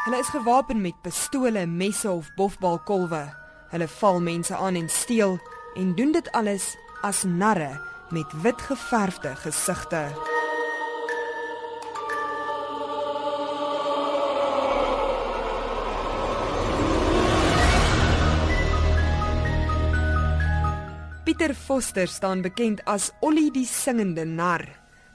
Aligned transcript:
Hulle 0.00 0.16
is 0.18 0.30
gewapen 0.32 0.80
met 0.80 0.96
pistole, 1.02 1.66
messe 1.66 2.08
of 2.10 2.30
bofbalkolwe. 2.34 3.20
Hulle 3.68 3.88
val 3.88 4.20
mense 4.24 4.56
aan 4.56 4.74
en 4.74 4.88
steel 4.88 5.36
en 5.76 5.94
doen 5.94 6.12
dit 6.12 6.30
alles 6.32 6.72
as 7.04 7.22
narre 7.28 7.76
met 8.08 8.32
wit 8.42 8.62
geverfde 8.64 9.34
gesigte. 9.36 10.00
Pieter 21.24 21.54
Foster 21.54 22.08
staan 22.08 22.40
bekend 22.40 22.80
as 22.84 23.10
Ollie 23.20 23.50
die 23.52 23.68
singende 23.68 24.24
nar. 24.24 24.64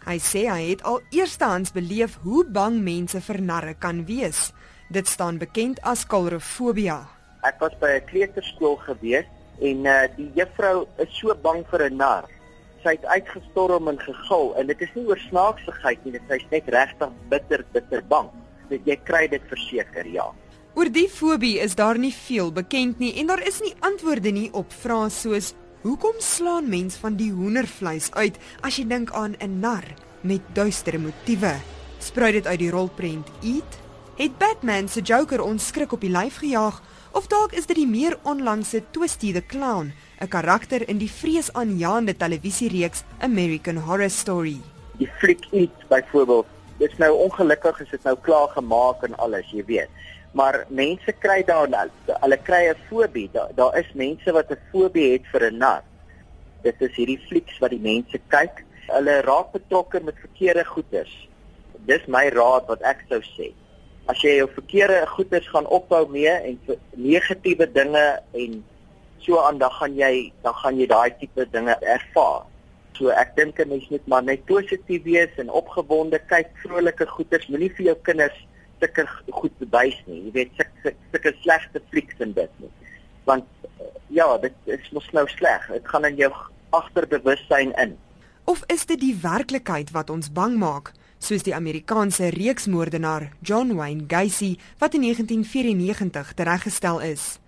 Hy 0.05 0.19
sê 0.21 0.45
hy 0.45 0.61
het 0.69 0.85
al 0.85 1.01
eerstehands 1.09 1.73
beleef 1.73 2.19
hoe 2.21 2.45
bang 2.45 2.77
mense 2.85 3.17
vir 3.25 3.41
narre 3.41 3.73
kan 3.73 4.05
wees. 4.05 4.51
Dit 4.87 5.07
staan 5.07 5.37
bekend 5.37 5.81
as 5.81 6.05
kalrofobia. 6.05 7.07
Ek 7.41 7.59
was 7.59 7.73
by 7.81 7.97
'n 7.97 8.05
kleuterskool 8.05 8.77
gewees 8.85 9.25
en 9.61 9.85
uh, 9.85 10.05
die 10.17 10.31
juffrou 10.35 10.87
is 10.97 11.09
so 11.17 11.35
bang 11.41 11.65
vir 11.71 11.89
'n 11.89 11.97
nar. 11.97 12.25
Sy 12.83 12.89
het 12.89 13.05
uitgestorm 13.05 13.87
en 13.87 13.99
gegil 13.99 14.53
en 14.57 14.67
dit 14.67 14.81
is 14.81 14.93
nie 14.95 15.05
oor 15.07 15.17
snaaksigheid 15.17 16.05
nie, 16.05 16.11
dit 16.11 16.21
is 16.29 16.45
net 16.51 16.67
regtig 16.67 17.09
bitter 17.29 17.65
bitter 17.73 18.01
bang. 18.07 18.29
Dit 18.69 18.81
jy 18.85 18.97
kry 19.03 19.27
dit 19.27 19.41
verseker, 19.49 20.05
ja. 20.05 20.31
Oor 20.75 20.89
die 20.89 21.09
fobie 21.09 21.59
is 21.59 21.75
daar 21.75 21.97
nie 21.97 22.13
veel 22.13 22.51
bekend 22.51 22.99
nie 22.99 23.13
en 23.19 23.27
daar 23.27 23.47
is 23.47 23.61
nie 23.61 23.73
antwoorde 23.79 24.31
nie 24.31 24.49
op 24.53 24.71
vrae 24.71 25.09
soos 25.09 25.53
Hoekom 25.85 26.15
slaan 26.17 26.69
mens 26.69 26.95
van 26.97 27.13
die 27.13 27.29
hoendervleis 27.29 28.07
uit 28.17 28.39
as 28.65 28.79
jy 28.79 28.87
dink 28.89 29.11
aan 29.13 29.35
'n 29.37 29.59
nar 29.61 29.85
met 30.21 30.41
duistere 30.53 30.97
motiewe? 30.97 31.61
Spruit 31.99 32.33
dit 32.33 32.47
uit 32.47 32.59
die 32.59 32.71
rolprent 32.73 33.29
Eat? 33.43 33.84
Het 34.15 34.37
Batman 34.37 34.87
se 34.87 35.01
Joker 35.01 35.41
ons 35.43 35.65
skrik 35.67 35.91
op 35.91 35.99
die 35.99 36.09
lyf 36.09 36.37
gejaag 36.39 36.77
of 37.11 37.25
dalk 37.27 37.51
is 37.51 37.65
dit 37.67 37.75
die 37.75 37.87
meer 37.87 38.13
onlangse 38.23 38.79
Twisty 38.95 39.33
the 39.35 39.41
Clown, 39.43 39.91
'n 40.23 40.29
karakter 40.31 40.87
in 40.87 41.01
die 41.01 41.11
vreesaanjaende 41.11 42.15
televisiereeks 42.15 43.03
American 43.19 43.75
Horror 43.75 44.09
Story? 44.09 44.55
Die 44.99 45.09
fliek 45.19 45.43
Eat 45.51 45.83
byvoorbeeld, 45.89 46.45
dit's 46.77 46.97
nou 46.97 47.11
ongelukkig 47.25 47.81
is 47.81 47.89
dit 47.89 48.03
nou 48.03 48.15
klaar 48.21 48.47
gemaak 48.47 49.03
en 49.03 49.17
alles, 49.17 49.51
jy 49.51 49.65
weet. 49.65 49.89
Maar 50.31 50.65
mense 50.69 51.11
kry 51.19 51.43
daar 51.43 51.67
hulle 52.21 52.37
kry 52.37 52.71
'n 52.71 52.79
fobie. 52.87 53.29
Daar 53.33 53.51
daar 53.55 53.77
is 53.77 53.91
mense 53.93 54.31
wat 54.31 54.49
'n 54.51 54.59
fobie 54.71 55.11
het 55.11 55.27
vir 55.31 55.51
'n 55.51 55.57
nat 55.57 55.83
dit 56.63 56.81
is 56.81 56.95
hierdie 56.95 57.19
flieks 57.27 57.59
wat 57.59 57.69
die 57.69 57.79
mense 57.79 58.19
kyk. 58.27 58.63
Hulle 58.87 59.21
raak 59.21 59.51
betrokke 59.51 59.99
met 59.99 60.15
verkeerde 60.15 60.65
goeders. 60.65 61.27
Dis 61.85 62.05
my 62.07 62.29
raad 62.29 62.65
wat 62.67 62.81
ek 62.81 63.03
sou 63.09 63.21
sê 63.21 63.53
as 64.11 64.21
jy 64.21 64.37
jou 64.37 64.49
verkeerde 64.53 65.01
goeders 65.15 65.47
gaan 65.53 65.67
ophou 65.67 66.03
mee 66.09 66.31
en 66.31 66.59
negatiewe 66.95 67.67
dinge 67.71 68.05
en 68.33 68.63
so 69.25 69.39
aan 69.41 69.57
dan 69.57 69.71
gaan 69.71 69.95
jy 69.97 70.31
dan 70.43 70.53
gaan 70.63 70.77
jy 70.79 70.87
daai 70.87 71.11
tipe 71.19 71.47
dinge 71.51 71.77
ervaar 71.81 72.43
so 72.97 73.09
ek 73.09 73.35
dink 73.35 73.59
'n 73.59 73.69
mens 73.69 73.87
moet 73.89 74.07
maar 74.07 74.23
net 74.23 74.45
positief 74.45 75.03
wees 75.03 75.33
en 75.37 75.49
opgewonde 75.49 76.19
kyk 76.27 76.51
vrolike 76.63 77.07
goeders 77.07 77.47
moenie 77.47 77.73
vir 77.77 77.85
jou 77.85 77.97
kinders 78.09 78.37
sulke 78.79 79.05
goed 79.31 79.55
bewys 79.59 79.97
nie. 80.05 80.21
Jy 80.27 80.31
weet 80.35 80.59
sulke 80.59 80.93
sulke 81.11 81.33
slegte 81.41 81.81
flieks 81.91 82.19
en 82.23 82.33
dit 82.35 82.59
nie. 82.61 82.71
Want 83.29 83.47
uh, 83.65 83.89
ja, 84.13 84.27
dit 84.43 84.53
is 84.65 84.91
mos 84.95 85.07
nou 85.15 85.25
sleg. 85.31 85.67
Dit 85.71 85.87
gaan 85.87 86.05
in 86.05 86.19
jou 86.19 86.31
agterbewussyn 86.75 87.73
in. 87.81 87.95
Of 88.45 88.63
is 88.69 88.85
dit 88.85 88.99
die 89.01 89.15
werklikheid 89.21 89.91
wat 89.95 90.11
ons 90.13 90.31
bang 90.31 90.57
maak? 90.61 90.93
Soos 91.25 91.45
die 91.45 91.55
Amerikaanse 91.57 92.29
reeksmoordenaar 92.35 93.31
John 93.41 93.73
Wayne 93.75 94.05
Gacy 94.07 94.55
wat 94.77 94.93
in 94.93 95.01
1994 95.01 96.33
tereggestel 96.37 97.01
is. 97.01 97.39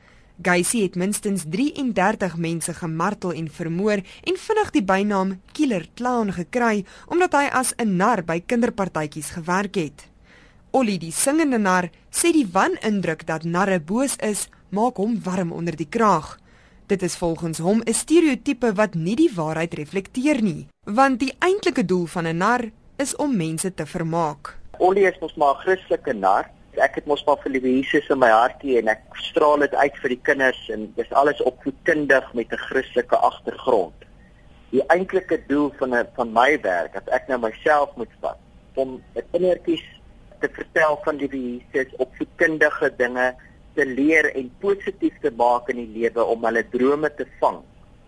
Gacy 0.42 0.82
het 0.84 0.96
minstens 0.96 1.46
33 1.50 2.38
mense 2.38 2.74
gemartel 2.74 3.34
en 3.34 3.50
vermoor 3.50 4.02
en 4.02 4.38
vinnig 4.38 4.72
die 4.74 4.84
bynaam 4.84 5.36
Killer 5.54 5.88
Clown 5.94 6.34
gekry 6.34 6.86
omdat 7.06 7.34
hy 7.34 7.46
as 7.52 7.74
'n 7.78 7.98
nar 7.98 8.24
by 8.24 8.40
kinderpartytjies 8.46 9.30
gewerk 9.38 9.76
het. 9.76 10.08
Ollie 10.72 10.98
die 10.98 11.12
singende 11.12 11.58
nar 11.58 11.90
sê 12.12 12.32
die 12.34 12.48
wanindruk 12.52 13.26
dat 13.26 13.44
narre 13.44 13.80
boos 13.80 14.16
is, 14.16 14.50
maak 14.70 14.98
hom 14.98 15.22
warm 15.24 15.52
onder 15.52 15.76
die 15.76 15.90
kraag. 15.90 16.40
Dit 16.88 17.02
is 17.04 17.16
volgens 17.16 17.58
hom 17.58 17.82
'n 17.86 17.94
stereotipe 17.94 18.74
wat 18.74 18.96
nie 18.96 19.16
die 19.16 19.32
waarheid 19.36 19.74
reflekteer 19.74 20.42
nie, 20.42 20.68
want 20.84 21.20
die 21.20 21.34
eintlike 21.40 21.86
doel 21.86 22.06
van 22.06 22.28
'n 22.28 22.38
nar 22.38 22.72
is 22.98 23.16
om 23.16 23.36
mense 23.38 23.74
te 23.74 23.86
vermaak. 23.86 24.56
Ollie 24.78 25.06
is 25.06 25.20
mos 25.22 25.36
maar 25.36 25.56
'n 25.56 25.62
Christelike 25.66 26.14
nar. 26.14 26.50
Ek 26.78 26.96
het 26.96 27.06
mos 27.06 27.24
maar 27.26 27.38
vir 27.44 27.52
die 27.52 27.62
Jesus 27.62 28.10
in 28.10 28.20
my 28.20 28.30
hartie 28.30 28.78
en 28.78 28.88
ek 28.88 29.02
straal 29.14 29.58
dit 29.60 29.76
uit 29.76 29.96
vir 30.02 30.10
die 30.10 30.22
kinders 30.24 30.70
en 30.70 30.94
dis 30.96 31.14
alles 31.14 31.42
opvoedkundig 31.42 32.34
met 32.34 32.52
'n 32.52 32.58
Christelike 32.58 33.18
agtergrond. 33.18 33.94
Die 34.70 34.84
eintlike 34.88 35.42
doel 35.48 35.74
van 35.80 35.96
'n 35.96 36.08
van 36.16 36.34
my 36.34 36.60
werk, 36.62 36.96
as 36.96 37.14
ek 37.14 37.28
nou 37.28 37.40
myself 37.40 37.96
moet 37.96 38.14
vat, 38.22 38.38
om 38.76 39.02
'n 39.16 39.24
kindertjies 39.32 39.86
te 40.40 40.50
vertel 40.54 41.00
van 41.04 41.18
die 41.18 41.30
Jesus 41.30 41.96
op 41.98 42.16
verkundige 42.16 42.94
dinge 42.98 43.36
te 43.74 43.86
leer 43.86 44.36
en 44.36 44.52
positief 44.60 45.14
te 45.22 45.32
maak 45.32 45.70
in 45.70 45.76
die 45.76 46.02
lewe 46.02 46.24
om 46.24 46.46
hulle 46.46 46.64
drome 46.70 47.10
te 47.16 47.26
vang. 47.40 47.62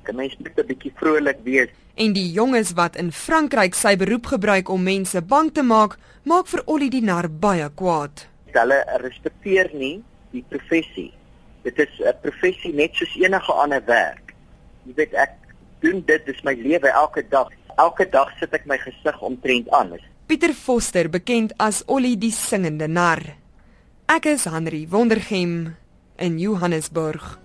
'n 0.09 0.15
Mens 0.15 0.35
moet 0.37 0.57
'n 0.57 0.67
bietjie 0.67 0.93
vrolik 0.95 1.39
wees. 1.43 1.69
En 1.95 2.13
die 2.13 2.31
jonges 2.31 2.73
wat 2.73 2.95
in 2.95 3.11
Frankryk 3.11 3.75
sy 3.75 3.95
beroep 3.95 4.25
gebruik 4.25 4.69
om 4.69 4.83
mense 4.83 5.21
bang 5.21 5.53
te 5.53 5.63
maak, 5.63 5.97
maak 6.23 6.47
vir 6.47 6.61
Ollie 6.65 6.89
die 6.89 7.03
nar 7.03 7.29
baie 7.29 7.69
kwaad. 7.69 8.27
Hulle 8.51 8.83
respekteer 9.01 9.69
nie 9.73 10.03
die 10.31 10.43
professie. 10.49 11.13
Dit 11.63 11.79
is 11.79 11.89
'n 11.99 12.15
professie 12.21 12.73
net 12.73 12.95
soos 12.95 13.15
enige 13.15 13.53
ander 13.53 13.83
werk. 13.85 14.33
Jy 14.85 14.93
weet 14.95 15.13
ek 15.13 15.31
doen 15.79 16.03
dit, 16.05 16.25
dis 16.25 16.41
my 16.43 16.53
lewe 16.53 16.87
elke 16.87 17.23
dag. 17.29 17.47
Elke 17.77 18.09
dag 18.09 18.31
sit 18.39 18.53
ek 18.53 18.65
my 18.65 18.77
gesig 18.77 19.21
omtrent 19.21 19.69
aan. 19.69 19.99
Pieter 20.25 20.53
Foster, 20.53 21.09
bekend 21.09 21.53
as 21.57 21.83
Ollie 21.85 22.17
die 22.17 22.31
singende 22.31 22.87
nar. 22.87 23.21
Ek 24.05 24.25
is 24.25 24.43
Henry 24.45 24.87
Wondergem 24.89 25.75
in 26.17 26.39
Johannesburg. 26.39 27.39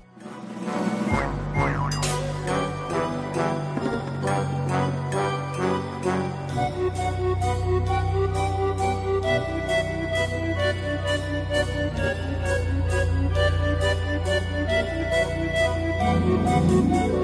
Thank 16.54 17.14
you. 17.14 17.23